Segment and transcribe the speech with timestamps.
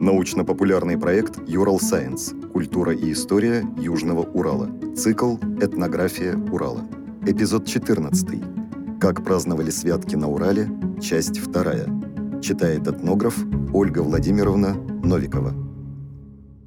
[0.00, 2.32] Научно-популярный проект «Юрал Сайенс.
[2.54, 4.70] Культура и история Южного Урала».
[4.96, 6.88] Цикл «Этнография Урала».
[7.26, 8.98] Эпизод 14.
[8.98, 10.70] Как праздновали святки на Урале.
[11.02, 12.40] Часть 2.
[12.40, 13.36] Читает этнограф
[13.74, 14.72] Ольга Владимировна
[15.04, 15.69] Новикова.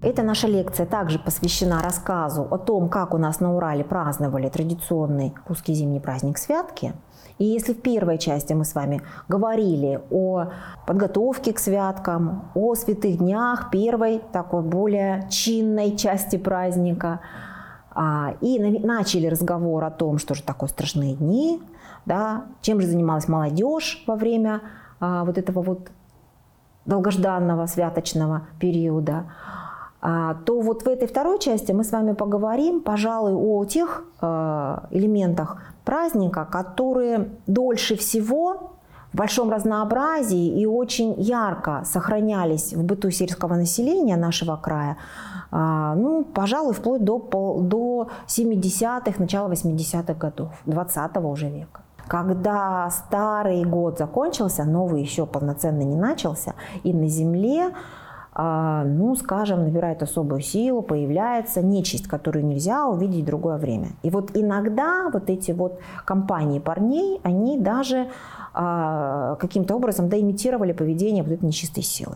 [0.04, 5.33] Эта наша лекция также посвящена рассказу о том, как у нас на Урале праздновали традиционный
[5.47, 6.93] русский зимний праздник Святки.
[7.37, 10.47] И если в первой части мы с вами говорили о
[10.86, 17.21] подготовке к святкам, о святых днях, первой такой более чинной части праздника,
[17.95, 21.61] а, и начали разговор о том, что же такое страшные дни,
[22.06, 24.64] да, чем же занималась молодежь во время
[25.00, 25.92] а, вот этого вот
[26.86, 29.28] долгожданного святочного периода,
[30.46, 35.62] то вот в этой второй части мы с вами поговорим, пожалуй, о тех а, элементах
[35.86, 38.72] праздника, которые дольше всего
[39.14, 44.98] в большом разнообразии и очень ярко сохранялись в быту сельского населения нашего края,
[45.52, 47.20] а, ну, пожалуй, вплоть до,
[47.62, 51.82] до 70-х, начала 80-х годов, 20 уже века.
[52.08, 58.03] Когда старый год закончился, новый еще полноценно не начался, и на земле а,
[58.36, 63.89] ну, скажем, набирает особую силу, появляется нечисть, которую нельзя увидеть в другое время.
[64.02, 68.09] И вот иногда вот эти вот компании парней, они даже
[68.54, 72.16] а, каким-то образом да, имитировали поведение вот этой нечистой силы.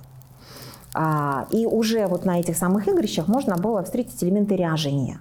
[0.96, 5.20] А, и уже вот на этих самых игрищах можно было встретить элементы ряжения.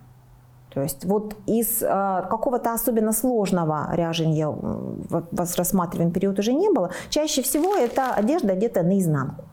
[0.72, 6.90] То есть вот из какого-то особенно сложного ряжения в, в рассматриваемый период уже не было.
[7.08, 9.44] Чаще всего это одежда одета наизнанку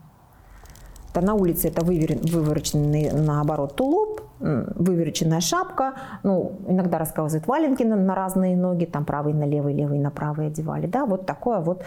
[1.14, 8.16] то на улице это вывороченный наоборот тулуп, выверченная шапка, ну, иногда рассказывают валенки на, на
[8.16, 11.84] разные ноги, там правый на левый, левый на правый одевали, да, вот такое вот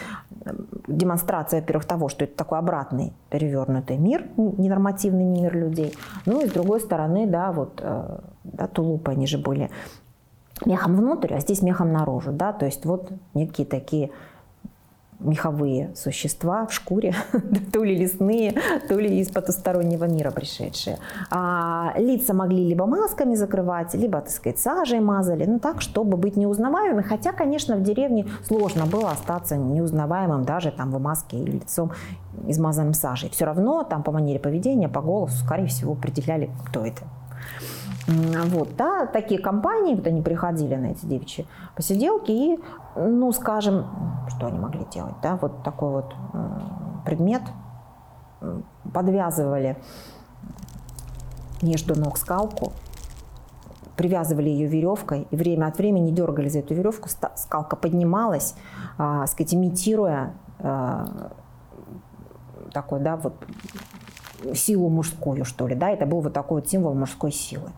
[0.88, 5.94] демонстрация, во-первых, того, что это такой обратный перевернутый мир, ненормативный мир людей,
[6.25, 9.69] ну и с другой стороны, да, вот, э, да, тулупы, они же были
[10.66, 14.09] мехом внутрь, а здесь мехом наружу, да, то есть вот некие такие
[15.19, 17.16] меховые существа в шкуре,
[17.73, 18.55] то ли лесные,
[18.88, 21.00] то ли из потустороннего мира пришедшие.
[21.31, 26.38] А лица могли либо масками закрывать, либо, так сказать, сажей мазали, ну так, чтобы быть
[26.38, 27.01] неузнаваемыми.
[27.01, 31.91] Хотя, конечно, в деревне сложно было остаться неузнаваемым даже там в маске и лицом
[32.47, 33.29] измазанным сажей.
[33.29, 37.03] Все равно там по манере поведения, по голосу, скорее всего, определяли, кто это.
[38.07, 41.45] Вот, да, такие компании, вот они приходили на эти девичьи
[41.75, 42.59] посиделки и,
[42.95, 43.85] ну, скажем,
[44.29, 46.16] что они могли делать, да, вот такой вот
[47.06, 47.41] предмет
[48.94, 49.78] подвязывали
[51.62, 52.72] между ног скалку,
[53.97, 58.56] привязывали ее веревкой, и время от времени дергали за эту веревку, скалка поднималась,
[58.97, 61.31] а, сказать, имитируя а,
[62.72, 63.34] такой, да, вот
[64.53, 67.72] силу мужскую, что ли, да, это был вот такой вот символ мужской силы.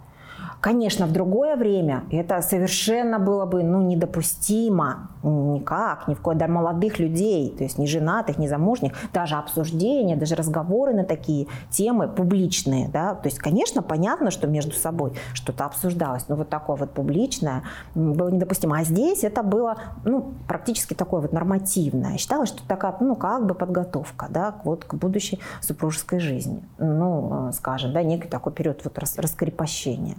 [0.62, 6.48] Конечно, в другое время это совершенно было бы ну, недопустимо никак, ни в коем для
[6.50, 12.10] молодых людей, то есть не женатых, не замужних, даже обсуждения, даже разговоры на такие темы
[12.10, 12.90] публичные.
[12.90, 13.16] Да?
[13.16, 17.64] То есть, конечно, понятно, что между собой что-то обсуждалось, но вот такое вот публичное
[17.96, 18.80] было недопустимо.
[18.80, 22.18] А здесь это было ну, практически такое вот нормативное.
[22.18, 26.62] Считалось, что такая, ну, как бы подготовка да, вот, к будущей супружеской жизни.
[26.80, 30.18] Ну, э, скажем, да, некий такой период вот раскрепощения.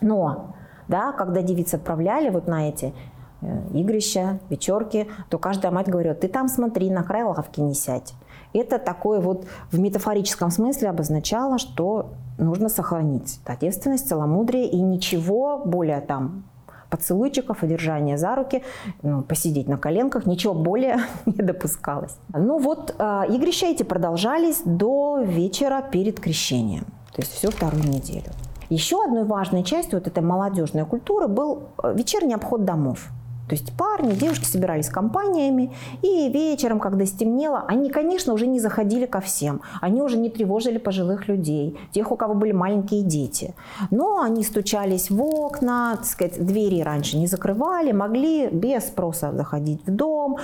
[0.00, 0.54] Но,
[0.88, 2.94] да, когда девицы отправляли вот на эти
[3.40, 8.14] э, игрища, вечерки, то каждая мать говорила, ты там смотри, на край лавки не сядь.
[8.52, 15.58] Это такое вот в метафорическом смысле обозначало, что нужно сохранить да, девственность, целомудрие и ничего
[15.64, 16.44] более там
[16.90, 18.62] поцелуйчиков, одержания за руки,
[19.02, 22.16] ну, посидеть на коленках, ничего более не допускалось.
[22.32, 28.30] Ну вот, э, игрища эти продолжались до вечера перед крещением, то есть всю вторую неделю.
[28.68, 33.08] Еще одной важной частью вот этой молодежной культуры был э, вечерний обход домов.
[33.48, 39.06] То есть парни, девушки собирались компаниями, и вечером, когда стемнело, они, конечно, уже не заходили
[39.06, 39.60] ко всем.
[39.80, 43.54] Они уже не тревожили пожилых людей, тех, у кого были маленькие дети.
[43.90, 49.80] Но они стучались в окна, так сказать, двери раньше не закрывали, могли без спроса заходить
[49.86, 50.38] в дом,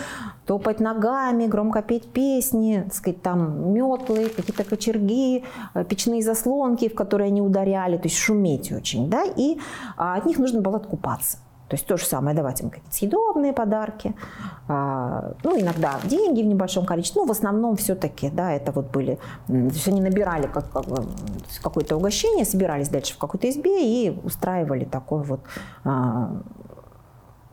[0.46, 5.44] топать ногами, громко петь песни, так сказать, там метлы, какие-то кочерги,
[5.74, 9.58] э, печные заслонки, в которые они ударяли, то есть шуметь очень, да, и
[9.96, 11.38] а, от них нужно было откупаться.
[11.72, 14.14] То есть то же самое, давать им какие-то съедобные подарки,
[14.68, 19.18] а, ну, иногда деньги в небольшом количестве, ну, в основном все-таки, да, это вот были,
[19.46, 20.84] то есть они набирали как, как,
[21.62, 25.40] какое-то угощение, собирались дальше в какой-то избе и устраивали такой вот
[25.82, 26.42] а,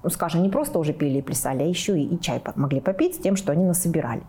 [0.04, 3.16] ну, скажем, не просто уже пели и плясали, а еще и, и чай могли попить
[3.16, 4.24] с тем, что они насобирали.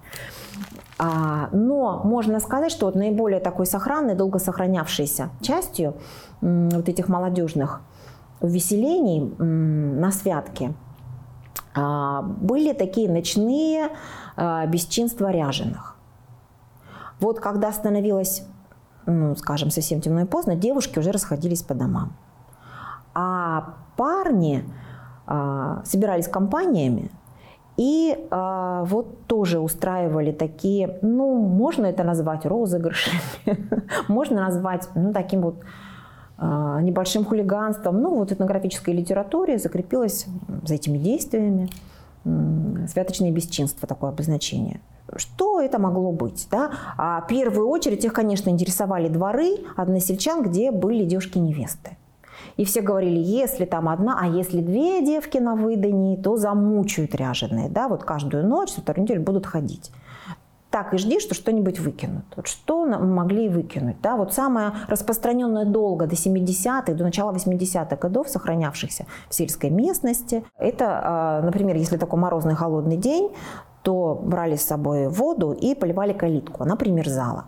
[0.99, 5.95] А, но можно сказать, что вот наиболее такой сохранной, долго сохранявшейся частью
[6.41, 7.81] вот этих молодежных
[8.41, 10.75] увеселений на святке
[11.75, 13.91] а, были такие ночные
[14.37, 15.97] а, бесчинства ряженых.
[17.21, 18.45] Вот когда становилось,
[19.07, 22.13] ну, скажем, совсем темно и поздно, девушки уже расходились по домам.
[23.15, 24.65] А парни
[25.85, 27.13] собирались компаниями,
[27.81, 33.23] и э, вот тоже устраивали такие, ну, можно это назвать розыгрышами,
[34.09, 35.57] можно назвать, ну, таким вот
[36.41, 38.01] небольшим хулиганством.
[38.01, 40.27] Ну, вот в этнографической литературе закрепилось
[40.65, 41.69] за этими действиями
[42.89, 44.81] святочное бесчинство, такое обозначение.
[45.17, 46.47] Что это могло быть?
[46.51, 46.71] Да?
[46.97, 51.97] А в первую очередь их, конечно, интересовали дворы односельчан, где были девушки-невесты.
[52.57, 57.69] И все говорили, если там одна, а если две девки на выдании, то замучают ряженые.
[57.69, 57.89] Да?
[57.89, 59.91] Вот каждую ночь, вторую неделю будут ходить
[60.71, 62.25] так и жди, что что-нибудь выкинут.
[62.37, 64.01] Вот что могли выкинуть?
[64.01, 64.17] Да?
[64.17, 71.01] Вот самое распространенное долго до 70-х, до начала 80-х годов, сохранявшихся в сельской местности, это,
[71.03, 73.33] а, например, если такой морозный холодный день,
[73.83, 77.47] то брали с собой воду и поливали калитку, она примерзала.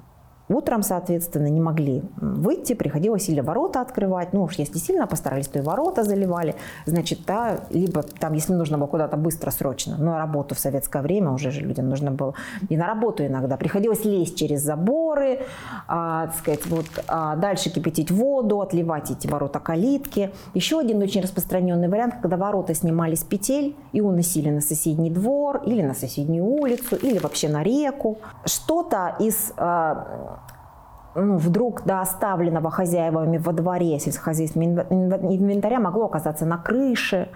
[0.52, 5.58] Утром, соответственно, не могли выйти, приходилось или ворота открывать, ну уж если сильно постарались, то
[5.58, 6.54] и ворота заливали,
[6.86, 11.30] значит, да, либо там, если нужно было куда-то быстро, срочно, но работу в советское время
[11.30, 12.34] уже же людям нужно было,
[12.68, 15.40] и на работу иногда, приходилось лезть через заборы,
[15.88, 20.30] а, так сказать, вот, а дальше кипятить воду, отливать эти ворота калитки.
[20.54, 25.62] Еще один очень распространенный вариант, когда ворота снимали с петель и уносили на соседний двор,
[25.64, 28.18] или на соседнюю улицу, или вообще на реку.
[28.44, 30.41] Что-то из а,
[31.14, 37.28] ну, вдруг до оставленного хозяевами во дворе сельскохозяйственного инвентаря могло оказаться на крыше.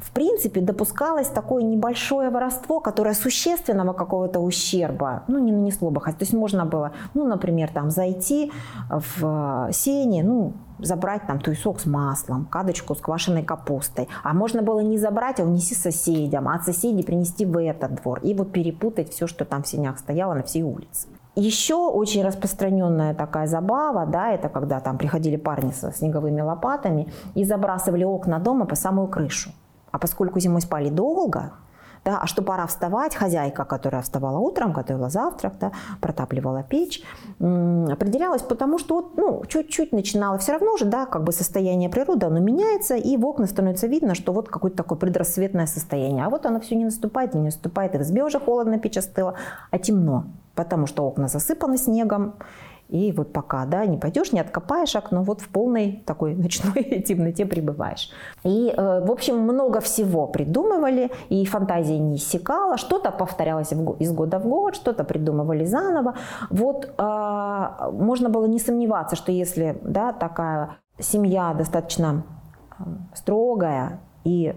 [0.00, 6.00] В принципе, допускалось такое небольшое воровство, которое существенного какого-то ущерба ну, не нанесло бы.
[6.00, 8.52] То есть можно было, ну, например, там, зайти
[8.90, 14.08] в сене, ну, забрать там туесок с маслом, кадочку с квашеной капустой.
[14.22, 18.20] А можно было не забрать, а унести соседям, а от соседей принести в этот двор.
[18.22, 21.08] И вот перепутать все, что там в сенях стояло на всей улице.
[21.34, 27.44] Еще очень распространенная такая забава, да, это когда там приходили парни со снеговыми лопатами и
[27.44, 29.50] забрасывали окна дома по самую крышу.
[29.90, 31.52] А поскольку зимой спали долго,
[32.04, 37.02] да, а что пора вставать, хозяйка, которая вставала утром, готовила завтрак, да, протапливала печь,
[37.38, 42.26] определялась потому, что вот, ну, чуть-чуть начинало все равно же, да, как бы состояние природы,
[42.26, 46.24] оно меняется, и в окна становится видно, что вот какое-то такое предрассветное состояние.
[46.24, 49.34] А вот оно все не наступает, не наступает, и в избе уже холодно, печь остыла,
[49.70, 52.34] а темно потому что окна засыпаны снегом,
[52.92, 57.46] и вот пока, да, не пойдешь, не откопаешь окно, вот в полной такой ночной темноте
[57.46, 58.10] пребываешь.
[58.44, 64.38] И, э, в общем, много всего придумывали, и фантазия не иссякала, что-то повторялось из года
[64.38, 66.16] в год, что-то придумывали заново.
[66.50, 72.24] Вот э, можно было не сомневаться, что если, да, такая семья достаточно
[72.78, 72.82] э,
[73.14, 74.54] строгая и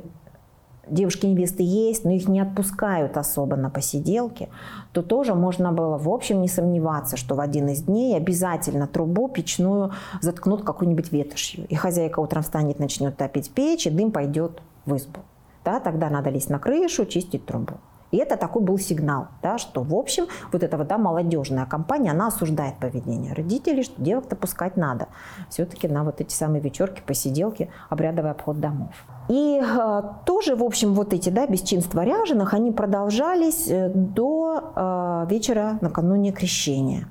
[0.90, 4.50] девушки-невесты есть, но их не отпускают особо на посиделки,
[4.92, 9.28] то тоже можно было, в общем, не сомневаться, что в один из дней обязательно трубу
[9.28, 9.92] печную
[10.22, 11.66] заткнут какой-нибудь ветошью.
[11.68, 15.22] И хозяйка утром встанет, начнет топить печь, и дым пойдет в избу.
[15.64, 17.74] Да, тогда надо лезть на крышу, чистить трубу.
[18.12, 22.12] И это такой был сигнал, да, что, в общем, вот эта вот, да, молодежная компания,
[22.12, 25.08] она осуждает поведение родителей, что девок-то пускать надо.
[25.50, 28.94] Все-таки на вот эти самые вечерки, посиделки, обрядовый обход домов.
[29.28, 35.26] И э, тоже, в общем, вот эти да, бесчинства ряженых, они продолжались э, до э,
[35.30, 37.08] вечера накануне крещения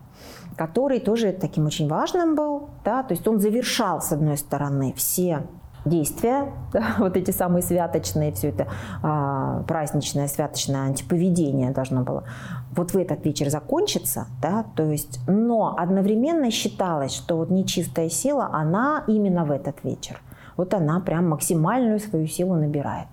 [0.56, 5.42] который тоже таким очень важным был, да, то есть он завершал, с одной стороны, все
[5.85, 8.68] действия, да, вот эти самые святочные, все это
[9.02, 12.25] а, праздничное, святочное антиповедение должно было
[12.73, 18.50] вот в этот вечер закончиться, да, то есть, но одновременно считалось, что вот нечистая сила,
[18.52, 20.21] она именно в этот вечер,
[20.56, 23.08] вот она прям максимальную свою силу набирает.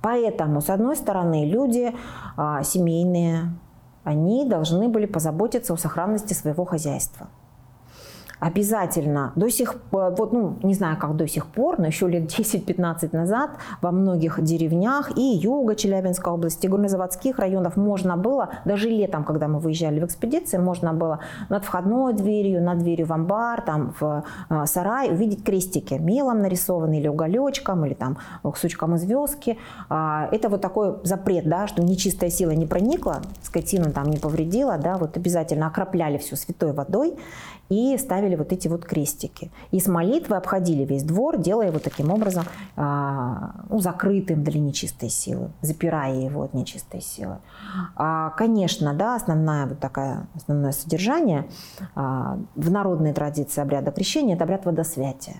[0.00, 1.94] Поэтому, с одной стороны, люди
[2.36, 3.54] а, семейные,
[4.04, 7.28] они должны были позаботиться о сохранности своего хозяйства–
[8.42, 12.24] обязательно до сих пор, вот, ну, не знаю, как до сих пор, но еще лет
[12.24, 19.22] 10-15 назад во многих деревнях и юга Челябинской области, горнозаводских районов можно было, даже летом,
[19.22, 21.20] когда мы выезжали в экспедиции, можно было
[21.50, 27.00] над входной дверью, над дверью в амбар, там в э, сарай увидеть крестики мелом нарисованные
[27.00, 29.56] или уголечком, или там кусочком звездки.
[29.88, 34.78] А, это вот такой запрет, да, что нечистая сила не проникла, скотину там не повредила,
[34.78, 37.16] да, вот обязательно окропляли все святой водой
[37.72, 39.50] и ставили делали вот эти вот крестики.
[39.72, 42.44] И с молитвой обходили весь двор, делая его таким образом
[42.76, 47.38] а, ну, закрытым для нечистой силы, запирая его от нечистой силы.
[47.96, 51.44] А, конечно, да, основная вот такая, основное содержание
[51.94, 55.36] а, в народной традиции обряда крещения– это обряд водосвятия.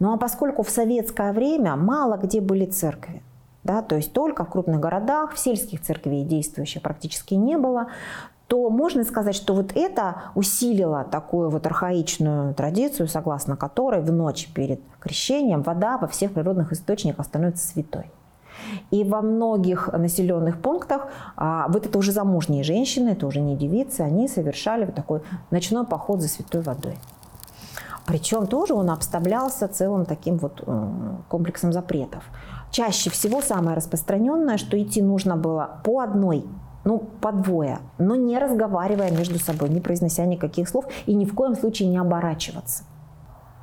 [0.00, 3.22] Ну а поскольку в советское время мало где были церкви,
[3.64, 7.86] да, то есть только в крупных городах, в сельских церквей действующих практически не было,
[8.52, 14.46] то можно сказать, что вот это усилило такую вот архаичную традицию, согласно которой в ночь
[14.54, 18.10] перед крещением вода во всех природных источниках становится святой.
[18.90, 24.02] И во многих населенных пунктах а, вот это уже замужние женщины, это уже не девицы,
[24.02, 26.98] они совершали вот такой ночной поход за святой водой.
[28.04, 30.62] Причем тоже он обставлялся целым таким вот
[31.30, 32.22] комплексом запретов.
[32.70, 36.44] Чаще всего самое распространенное, что идти нужно было по одной
[36.84, 41.34] ну, по двое, но не разговаривая между собой, не произнося никаких слов и ни в
[41.34, 42.84] коем случае не оборачиваться.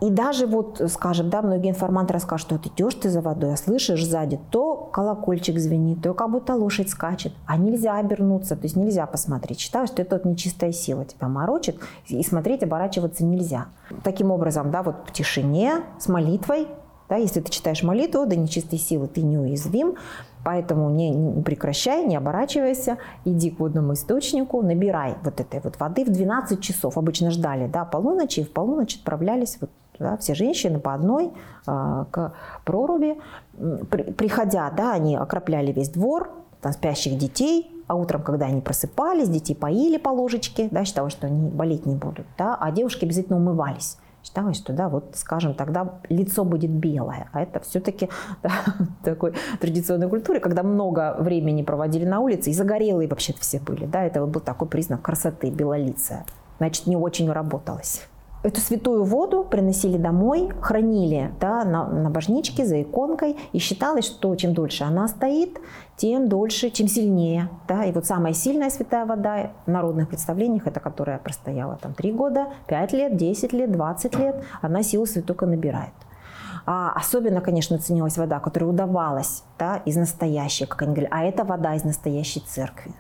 [0.02, 3.58] И даже вот, скажем, да, многие информанты расскажут, что ты идешь ты за водой, а
[3.58, 8.78] слышишь сзади, то колокольчик звенит, то как будто лошадь скачет, а нельзя обернуться, то есть
[8.78, 9.60] нельзя посмотреть.
[9.60, 13.66] Считаю, что это вот нечистая сила тебя морочит, и смотреть, оборачиваться нельзя.
[14.04, 16.70] Таким образом, да, вот в тишине, с молитвой,
[17.10, 19.96] да, если ты читаешь молитву, да нечистой силы ты неуязвим,
[20.44, 26.06] Поэтому не, не прекращай, не оборачивайся, иди к водному источнику, набирай вот этой вот воды
[26.06, 26.98] в 12 часов.
[26.98, 29.70] Обычно ждали да, полуночи, и в полночь отправлялись вот,
[30.00, 31.32] да, все женщины по одной
[31.68, 33.18] э, к проруби.
[33.90, 36.32] При, приходя, да, они окропляли весь двор,
[36.62, 41.28] там, спящих детей, а утром, когда они просыпались, детей поили по ложечке, да, считалось, что
[41.28, 43.98] они болеть не будут, да, а девушки обязательно умывались
[44.30, 47.30] считалось, что да, вот, скажем, тогда лицо будет белое.
[47.34, 48.10] А это все-таки
[48.44, 48.52] да,
[49.04, 53.86] такой традиционной культуре, когда много времени проводили на улице, и загорелые вообще-то все были.
[53.86, 56.26] Да, это был такой признак красоты, белолицая.
[56.60, 58.08] Значит, не очень работалось.
[58.42, 64.34] Эту святую воду приносили домой, хранили да, на, на божничке за иконкой, и считалось, что
[64.38, 65.60] чем дольше она стоит,
[65.98, 67.50] тем дольше, чем сильнее.
[67.68, 67.84] Да?
[67.84, 72.48] И вот самая сильная святая вода в народных представлениях, это которая простояла там 3 года,
[72.68, 75.94] 5 лет, 10 лет, 20 лет, она силу свою только набирает.
[76.66, 81.44] А особенно, конечно, ценилась вода, которая удавалась да, из настоящей, как они говорят, а это
[81.44, 82.94] вода из настоящей церкви.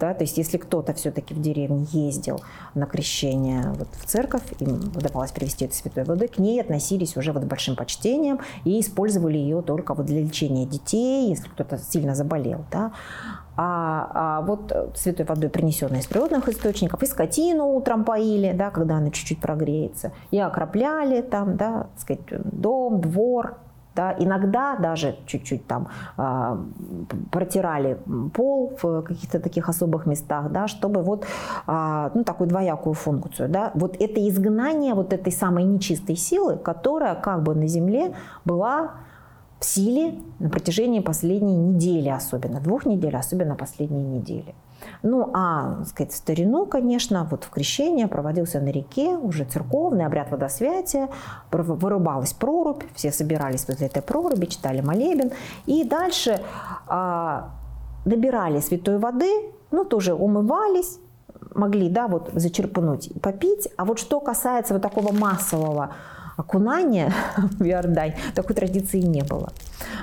[0.00, 0.14] Да?
[0.14, 2.40] То есть если кто-то все-таки в деревне ездил
[2.74, 7.32] на крещение вот в церковь, им удавалось привести эту святой воды, к ней относились уже
[7.32, 12.64] вот большим почтением и использовали ее только вот для лечения детей, если кто-то сильно заболел.
[12.70, 12.92] Да?
[13.56, 18.96] А, а вот святой водой, принесенной из природных источников, и скотину утром поили, да, когда
[18.96, 22.22] она чуть-чуть прогреется, и окропляли там, да, так сказать,
[22.52, 23.58] дом, двор,
[23.94, 26.56] да, иногда даже чуть-чуть там э,
[27.30, 27.98] протирали
[28.34, 31.24] пол в каких-то таких особых местах, да, чтобы вот
[31.66, 33.48] э, ну, такую двоякую функцию.
[33.48, 33.70] Да.
[33.74, 38.90] Вот это изгнание вот этой самой нечистой силы, которая как бы на земле была
[39.64, 44.54] в силе на протяжении последней недели особенно, двух недель, особенно последней недели.
[45.02, 50.04] Ну, а, так сказать, в старину, конечно, вот в крещение проводился на реке, уже церковный
[50.04, 51.08] обряд водосвятия,
[51.50, 55.30] вырубалась прорубь, все собирались возле этой проруби, читали молебен,
[55.64, 56.42] и дальше
[56.86, 57.52] а,
[58.04, 59.30] набирали святой воды,
[59.70, 60.98] ну, тоже умывались,
[61.54, 63.68] могли, да, вот зачерпнуть, попить.
[63.78, 65.94] А вот что касается вот такого массового
[66.36, 69.52] окунания в Иордань, такой традиции не было.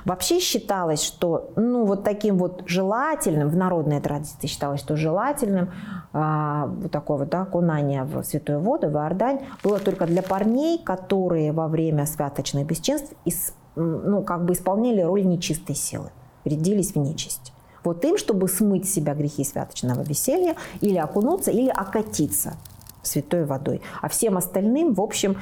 [0.05, 5.71] Вообще считалось, что ну, вот таким вот желательным, в народной традиции считалось, что желательным
[6.13, 10.79] а, вот такое вот да, окунание в святую воду, в Иордань, было только для парней,
[10.83, 16.11] которые во время святочных бесчинств из, ну, как бы исполняли роль нечистой силы,
[16.45, 17.53] рядились в нечисть.
[17.83, 22.55] Вот им, чтобы смыть себя грехи святочного веселья, или окунуться, или окатиться
[23.01, 23.81] святой водой.
[24.01, 25.37] А всем остальным, в общем,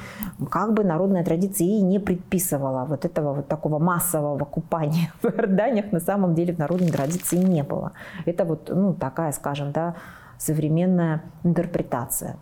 [0.50, 5.92] как бы народная традиция и не предписывала вот этого вот такого массового купания в Иорданиях
[5.92, 7.92] на самом деле в народной традиции не было.
[8.26, 9.94] Это вот, ну, такая, скажем, да,
[10.38, 12.36] современная интерпретация.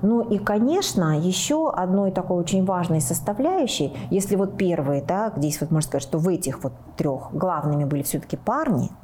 [0.00, 5.70] Ну и, конечно, еще одной такой очень важной составляющей, если вот первые, да, здесь вот
[5.70, 8.90] можно сказать, что в этих вот трех главными были все-таки парни–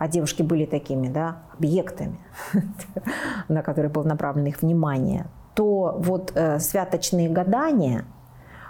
[0.00, 2.18] а девушки были такими да, объектами,
[3.48, 8.06] на которые было направлено их внимание, то вот э, святочные гадания,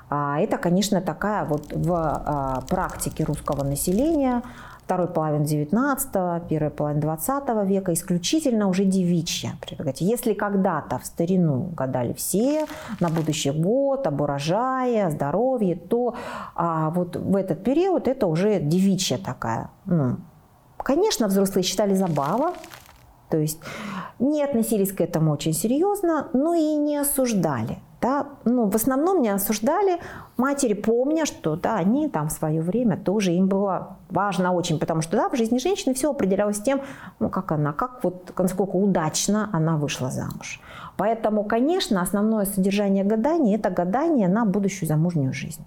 [0.09, 4.43] а, это, конечно, такая вот в а, практике русского населения
[4.83, 9.53] второй половины 19 первой половины 20 века исключительно уже девичья.
[10.01, 12.67] Если когда-то в старину гадали все
[12.99, 16.17] на будущий год, об урожае, о здоровье, то
[16.57, 20.17] а, вот в этот период это уже девичья такая ну,
[20.83, 22.55] Конечно, взрослые считали забава,
[23.29, 23.59] то есть
[24.19, 27.79] не относились к этому очень серьезно, но и не осуждали.
[28.01, 30.01] Да, ну, в основном не осуждали
[30.39, 35.03] матери, помня, что да, они там в свое время тоже им было важно очень, потому
[35.03, 36.81] что да, в жизни женщины все определялось тем,
[37.19, 40.63] ну, как она, как вот, насколько удачно она вышла замуж.
[40.97, 45.67] Поэтому, конечно, основное содержание гадания– это гадание на будущую замужнюю жизнь.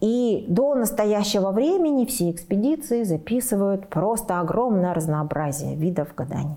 [0.00, 6.56] И до настоящего времени все экспедиции записывают просто огромное разнообразие видов гаданий.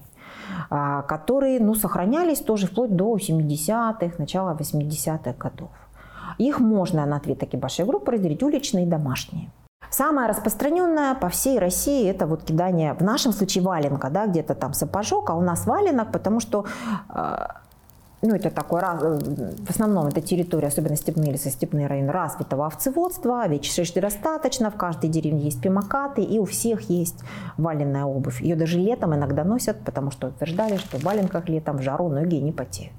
[0.70, 5.70] А, которые ну, сохранялись тоже вплоть до 70-х, начала 80-х годов.
[6.38, 9.50] Их можно на две такие большие группы разделить, уличные и домашние.
[9.90, 14.74] Самое распространенное по всей России это вот кидание, в нашем случае валенка, да, где-то там
[14.74, 16.66] сапожок, а у нас валенок, потому что
[17.10, 17.61] а,
[18.22, 24.02] ну, это такой, в основном это территория, особенно степные или степные районы, развитого овцеводства, овечьей
[24.02, 27.20] достаточно, в каждой деревне есть пимакаты, и у всех есть
[27.58, 28.42] валенная обувь.
[28.42, 32.36] Ее даже летом иногда носят, потому что утверждали, что в валенках летом в жару ноги
[32.36, 32.94] не потеют.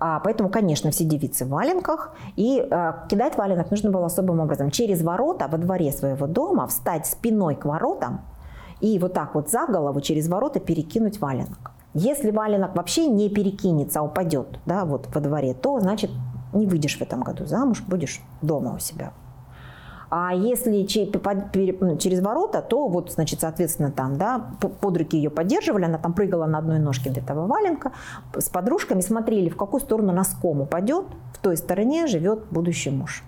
[0.00, 2.14] А, поэтому, конечно, все девицы в валенках.
[2.36, 4.70] И э, кидать валенок нужно было особым образом.
[4.70, 8.20] Через ворота во дворе своего дома встать спиной к воротам
[8.80, 11.72] и вот так вот за голову через ворота перекинуть валенок.
[11.94, 16.10] Если валенок вообще не перекинется, а упадет да, вот во дворе, то значит
[16.52, 19.12] не выйдешь в этом году замуж, будешь дома у себя.
[20.10, 25.98] А если через ворота, то вот, значит, соответственно, там, да, под руки ее поддерживали, она
[25.98, 27.92] там прыгала на одной ножке до этого валенка,
[28.34, 31.04] с подружками смотрели, в какую сторону носком упадет,
[31.34, 33.22] в той стороне живет будущий муж.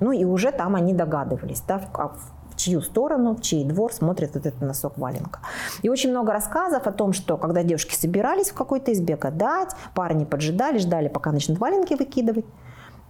[0.00, 4.34] Ну и уже там они догадывались, да, в, в чью сторону, в чей двор смотрит
[4.34, 5.40] вот этот носок валенка.
[5.82, 10.24] И очень много рассказов о том, что когда девушки собирались в какой-то избе гадать, парни
[10.24, 12.46] поджидали, ждали, пока начнут валенки выкидывать,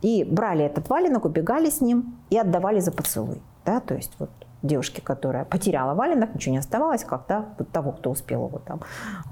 [0.02, 3.40] и брали этот валенок, убегали с ним и отдавали за поцелуй.
[3.64, 4.30] Да, то есть вот
[4.62, 8.80] девушке, которая потеряла валенок, ничего не оставалось, как да, вот того, кто успел его там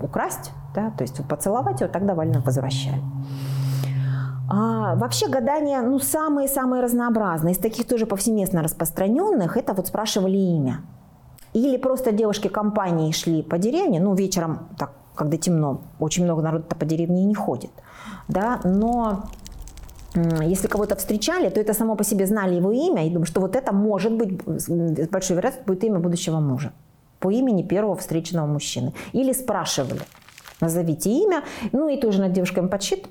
[0.01, 3.03] украсть, да, то есть поцеловать его, тогда валенок возвращали.
[4.55, 7.55] А, вообще гадания, ну, самые-самые разнообразные.
[7.55, 10.83] Из таких тоже повсеместно распространенных, это вот спрашивали имя.
[11.55, 16.65] Или просто девушки компании шли по деревне, ну, вечером, так, когда темно, очень много народа
[16.65, 17.71] по деревне и не ходит,
[18.29, 19.25] да, но
[20.43, 23.57] если кого-то встречали, то это само по себе знали его имя и думаю, что вот
[23.57, 24.69] это может быть, с
[25.09, 26.73] большой вероятностью, будет имя будущего мужа
[27.21, 28.93] по имени первого встреченного мужчины.
[29.15, 30.03] Или спрашивали–
[30.63, 31.43] назовите имя.
[31.73, 32.69] Ну и тоже над девушками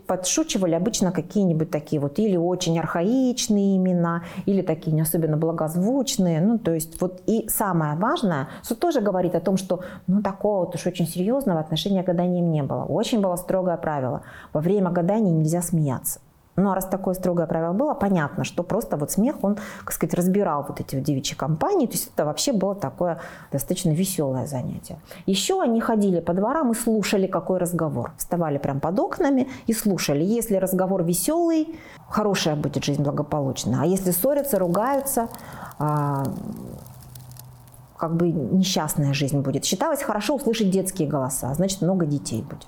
[0.07, 6.41] подшучивали обычно какие-нибудь такие вот или очень архаичные имена, или такие не особенно благозвучные.
[6.41, 10.65] Ну то есть вот и самое важное, суд тоже говорит о том, что ну такого
[10.65, 12.85] вот уж очень серьезного отношения к гаданиям не было.
[12.85, 14.23] Очень было строгое правило.
[14.53, 16.19] Во время гадания нельзя смеяться.
[16.61, 20.13] Ну, а раз такое строгое правило было, понятно, что просто вот смех, он, как сказать,
[20.13, 21.87] разбирал вот эти вот девичьи компании.
[21.87, 23.19] То есть это вообще было такое
[23.51, 24.99] достаточно веселое занятие.
[25.25, 28.11] Еще они ходили по дворам и слушали, какой разговор.
[28.17, 30.23] Вставали прям под окнами и слушали.
[30.23, 33.81] Если разговор веселый, хорошая будет жизнь благополучная.
[33.81, 35.29] А если ссорятся, ругаются,
[35.79, 36.23] а,
[37.97, 39.65] как бы несчастная жизнь будет.
[39.65, 42.67] Считалось хорошо услышать детские голоса, значит много детей будет.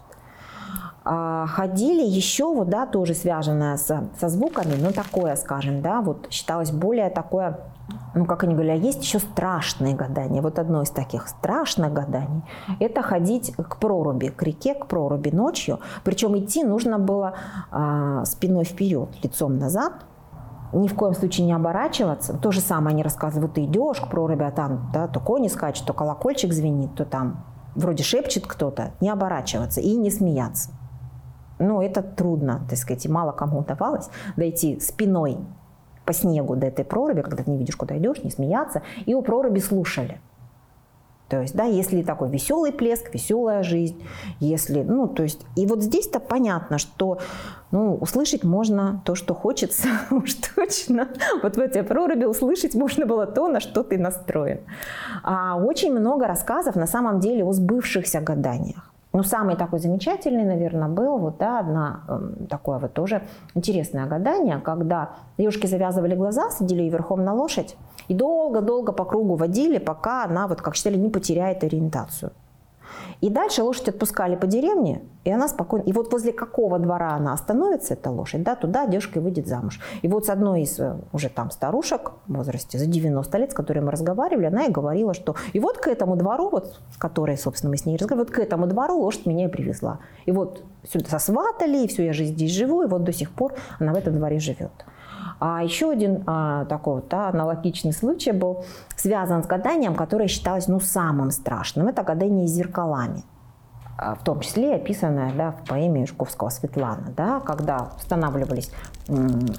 [1.05, 6.27] А, ходили еще, вот, да, тоже связанное с, со звуками, но такое, скажем, да, вот
[6.29, 7.59] считалось более такое,
[8.15, 10.41] ну, как они говорили, а есть еще страшные гадания.
[10.41, 12.43] Вот одно из таких страшных гаданий–
[12.79, 15.79] это ходить к проруби, к реке, к проруби ночью.
[16.05, 17.33] Причем идти нужно было
[17.69, 19.93] а, спиной вперед, лицом назад,
[20.71, 22.37] ни в коем случае не оборачиваться.
[22.37, 25.85] То же самое они рассказывают, ты идешь к проруби, а там да, то кони скачут,
[25.85, 27.43] то колокольчик звенит, то там
[27.75, 30.69] вроде шепчет кто-то, не оборачиваться и не смеяться.
[31.59, 35.37] Ну, это трудно, так сказать, и мало кому удавалось дойти спиной
[36.05, 39.21] по снегу до этой проруби, когда ты не видишь, куда идешь, не смеяться, и у
[39.21, 40.19] проруби слушали.
[41.33, 44.05] То есть, да, если такой веселый плеск, веселая жизнь,
[44.39, 47.17] если, ну, то есть, и вот здесь-то понятно, что,
[47.71, 51.07] ну, услышать можно то, что хочется, уж точно.
[51.41, 54.59] Вот в этой проруби услышать можно было то, на что ты настроен.
[55.23, 58.92] А очень много рассказов на самом деле о сбывшихся гаданиях.
[59.15, 63.21] Ну, самый такой замечательный, наверное, был вот, да, одна э, такое вот тоже
[63.53, 69.35] интересное гадание, когда девушки завязывали глаза, садили ее верхом на лошадь и долго-долго по кругу
[69.35, 72.31] водили, пока она, вот как считали, не потеряет ориентацию.
[73.21, 75.83] И дальше лошадь отпускали по деревне, и она спокойно...
[75.83, 79.79] И вот возле какого двора она остановится, эта лошадь, да, туда девушка и выйдет замуж.
[80.01, 83.53] И вот с одной из э, уже там старушек в возрасте за 90 лет, с
[83.53, 87.37] которой мы разговаривали, она и говорила, что и вот к этому двору, вот с которой,
[87.37, 89.99] собственно, мы с ней разговаривали, вот к этому двору лошадь меня и привезла.
[90.25, 93.53] И вот сюда сосватали, и все, я же здесь живу, и вот до сих пор
[93.79, 94.71] она в этом дворе живет.
[95.45, 98.63] А еще один а, такой вот, да, аналогичный случай был
[98.95, 101.89] связан с гаданием, которое считалось ну, самым страшным.
[101.89, 103.23] Это гадание с зеркалами.
[103.97, 108.71] а, в том числе описанная да, в поэме Юшковского «Светлана», да, когда устанавливались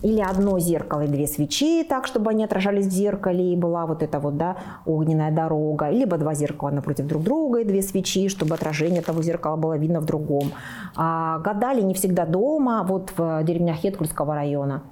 [0.02, 4.02] или одно зеркало и две свечи, так, чтобы они отражались в зеркале, и была вот
[4.02, 8.54] эта вот, да, огненная дорога, либо два зеркала напротив друг друга и две свечи, чтобы
[8.54, 10.52] отражение того зеркала было видно в другом.
[10.96, 14.82] А гадали не всегда дома, вот в деревнях Хеткульского района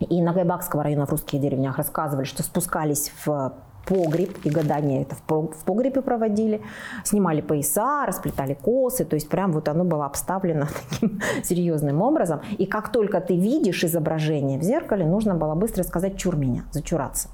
[0.00, 3.52] и Нагайбакского района в русских деревнях рассказывали, что спускались в
[3.88, 6.60] погреб, и гадания это в погребе проводили,
[7.04, 12.40] снимали пояса, расплетали косы, то есть прям вот оно было обставлено таким серьезным образом.
[12.58, 17.30] И как только ты видишь изображение в зеркале, нужно было быстро сказать «чур меня», «зачураться».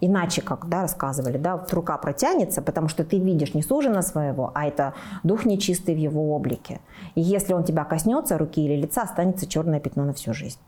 [0.00, 4.66] Иначе, как да, рассказывали, да, рука протянется, потому что ты видишь не сужена своего, а
[4.66, 6.80] это дух нечистый в его облике.
[7.16, 10.60] И если он тебя коснется руки или лица, останется черное пятно на всю жизнь.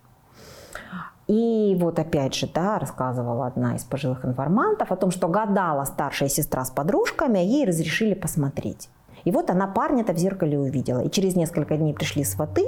[1.30, 6.28] И вот опять же, да, рассказывала одна из пожилых информантов о том, что гадала старшая
[6.28, 8.88] сестра с подружками, а ей разрешили посмотреть.
[9.22, 10.98] И вот она парня-то в зеркале увидела.
[10.98, 12.64] И через несколько дней пришли сваты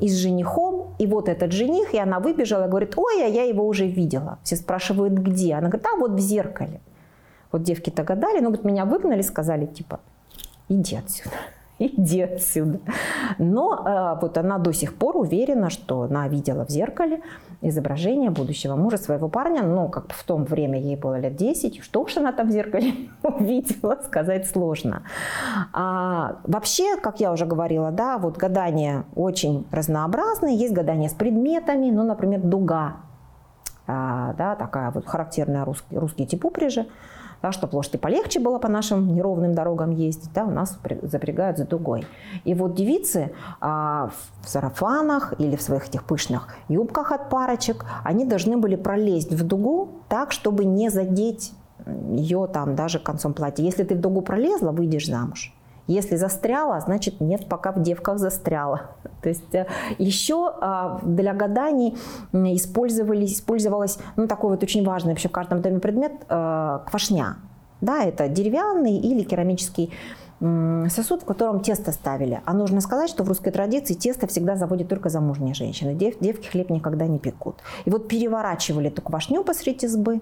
[0.00, 0.96] и с женихом.
[0.98, 4.40] И вот этот жених, и она выбежала говорит, ой, а я его уже видела.
[4.42, 5.54] Все спрашивают, где?
[5.54, 6.80] Она говорит, а вот в зеркале.
[7.52, 10.00] Вот девки-то гадали, ну вот меня выгнали, сказали, типа,
[10.68, 11.36] иди отсюда
[11.96, 12.80] иди отсюда.
[13.38, 17.22] Но э, вот она до сих пор уверена, что она видела в зеркале
[17.60, 19.62] изображение будущего мужа своего парня.
[19.62, 21.82] Ну, как в том время ей было лет 10.
[21.82, 22.92] Что уж она там в зеркале
[23.22, 25.02] увидела, сказать сложно.
[25.72, 30.56] А, вообще, как я уже говорила, да, вот гадания очень разнообразные.
[30.56, 32.96] Есть гадания с предметами, ну, например, дуга.
[33.86, 36.86] А, да, такая вот характерная русский, русский тип упряжи
[37.42, 41.66] да, чтобы лошади полегче было по нашим неровным дорогам ездить, да, у нас запрягают за
[41.66, 42.06] дугой.
[42.44, 44.10] И вот девицы а,
[44.42, 49.46] в сарафанах или в своих этих пышных юбках от парочек, они должны были пролезть в
[49.46, 51.52] дугу так, чтобы не задеть
[51.86, 53.64] ее там даже концом платья.
[53.64, 55.52] Если ты в дугу пролезла, выйдешь замуж.
[55.86, 58.82] Если застряла, значит нет, пока в девках застряла.
[59.22, 59.66] То есть э,
[59.98, 61.96] еще а, для гаданий
[62.32, 67.36] использовались, использовалась, ну такой вот очень важный вообще в каждом доме предмет, э, квашня.
[67.80, 69.92] Да, это деревянный или керамический
[70.88, 72.40] сосуд, в котором тесто ставили.
[72.44, 75.94] А нужно сказать, что в русской традиции тесто всегда заводит только замужние женщины.
[75.94, 77.56] Дев, девки хлеб никогда не пекут.
[77.84, 80.20] И вот переворачивали эту квашню посреди избы,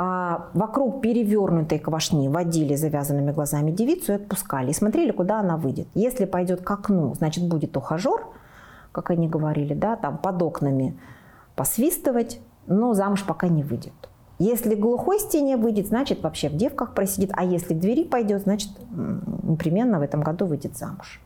[0.00, 4.70] а вокруг перевернутой квашни водили завязанными глазами девицу и отпускали.
[4.70, 5.88] И смотрели, куда она выйдет.
[5.94, 8.24] Если пойдет к окну, значит, будет ухажер,
[8.92, 10.96] как они говорили, да, там под окнами
[11.56, 13.92] посвистывать, но замуж пока не выйдет.
[14.38, 17.32] Если глухой стене выйдет, значит, вообще в девках просидит.
[17.34, 18.70] А если к двери пойдет, значит,
[19.42, 21.20] непременно в этом году выйдет замуж.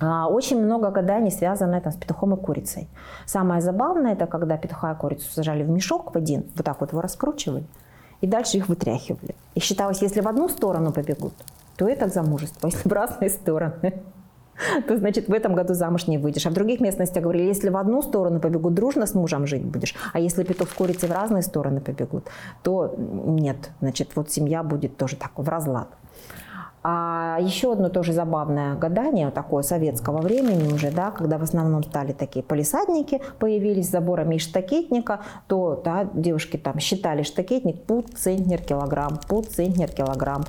[0.00, 2.88] А, очень много гаданий связано там, с петухом и курицей.
[3.26, 6.92] Самое забавное, это когда петуха и курицу сажали в мешок в один, вот так вот
[6.92, 7.64] его раскручивали,
[8.22, 9.34] и дальше их вытряхивали.
[9.54, 11.34] И считалось, если в одну сторону побегут,
[11.76, 14.02] то это замужество, если в разные стороны,
[14.86, 16.46] то значит в этом году замуж не выйдешь.
[16.46, 19.94] А в других местностях говорили, если в одну сторону побегут, дружно с мужем жить будешь,
[20.12, 22.28] а если петух с курицей в разные стороны побегут,
[22.62, 25.88] то нет, значит вот семья будет тоже так в разлад.
[26.82, 32.12] А еще одно тоже забавное гадание, такое советского времени уже, да, когда в основном стали
[32.12, 39.18] такие полисадники, появились заборами из штакетника, то да, девушки там считали штакетник пут, центнер, килограмм,
[39.28, 40.44] пут, центнер, килограмм.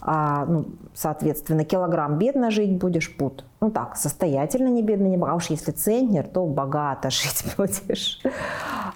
[0.00, 3.44] А, ну, соответственно, килограмм бедно жить будешь, пут.
[3.60, 5.32] Ну так, состоятельно не бедно, не богато.
[5.32, 8.20] А уж если центнер, то богато жить будешь.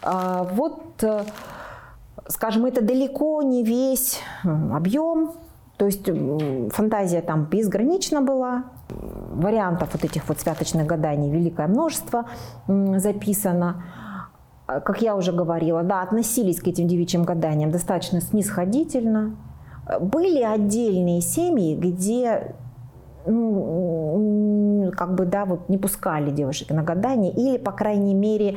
[0.03, 1.25] А, вот, э,
[2.29, 5.35] скажем, это далеко не весь объем
[5.77, 6.09] то есть
[6.73, 12.27] фантазия там безгранична была, вариантов вот этих вот святочных гаданий великое множество
[12.67, 13.85] записано.
[14.67, 19.37] А, как я уже говорила, да, относились к этим девичьим гаданиям достаточно снисходительно.
[20.01, 22.55] Были отдельные семьи, где
[23.27, 28.57] ну, как бы, да, вот не пускали девушек на гадание или, по крайней мере,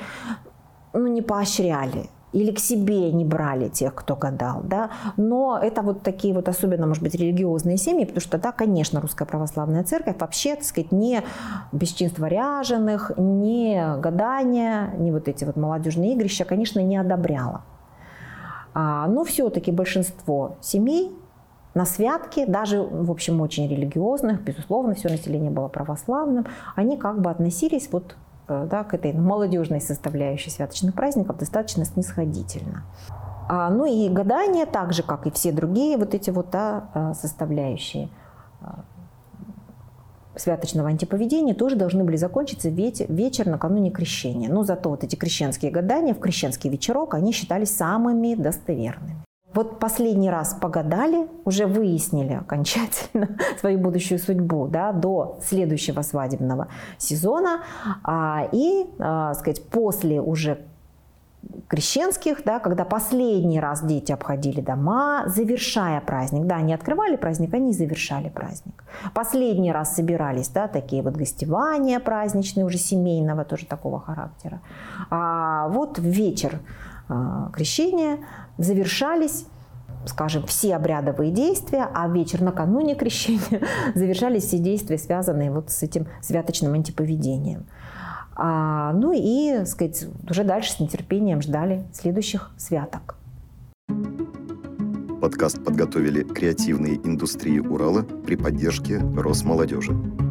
[0.94, 6.04] ну, не поощряли или к себе не брали тех, кто гадал, да, но это вот
[6.04, 10.56] такие вот особенно, может быть, религиозные семьи, потому что, да, конечно, Русская Православная Церковь вообще,
[10.56, 11.24] так сказать, не
[11.72, 17.64] бесчинство ряженых, не гадания, не вот эти вот молодежные игрища, конечно, не одобряла.
[18.74, 21.12] А, но все-таки большинство семей
[21.74, 27.30] на святки, даже, в общем, очень религиозных, безусловно, все население было православным, они как бы
[27.30, 28.16] относились вот
[28.50, 32.84] да, к этой молодежной составляющей святочных праздников достаточно снисходительно.
[33.48, 37.14] А, ну и гадания, так же, как и все другие вот эти вот да, э,
[37.20, 38.10] составляющие
[38.62, 38.66] э,
[40.36, 44.50] святочного антиповедения тоже должны были закончиться вечер накануне крещения.
[44.50, 49.24] Но зато вот эти крещенские гадания в крещенский вечерок, они считались самыми достоверными.
[49.54, 57.62] Вот последний раз погадали, уже выяснили окончательно свою будущую судьбу да, до следующего свадебного сезона.
[58.04, 60.60] А, и, а, сказать, после уже
[61.68, 66.46] крещенских, да, когда последний раз дети обходили дома, завершая праздник.
[66.46, 68.84] Да, они открывали праздник, они завершали праздник.
[69.14, 74.62] Последний раз собирались, да, такие вот гостевания праздничные, уже семейного тоже такого характера.
[75.10, 76.60] А вот вечер
[77.54, 78.20] крещения
[78.58, 79.46] завершались
[80.06, 83.62] скажем, все обрядовые действия, а вечер накануне крещения
[83.96, 87.66] завершались все действия, связанные вот с этим святочным антиповедением.
[88.36, 93.18] А, ну и, сказать, уже дальше с нетерпением ждали следующих святок.
[95.22, 100.29] Подкаст подготовили креативные индустрии Урала при поддержке Росмолодежи.